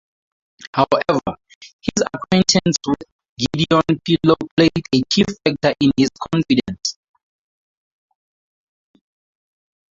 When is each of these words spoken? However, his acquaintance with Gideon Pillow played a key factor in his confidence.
However, 0.73 1.37
his 1.79 2.03
acquaintance 2.11 2.75
with 2.87 3.03
Gideon 3.37 3.99
Pillow 4.03 4.35
played 4.57 4.71
a 4.95 5.01
key 5.11 5.23
factor 5.45 5.75
in 5.79 5.91
his 5.95 6.09
confidence. 6.31 6.97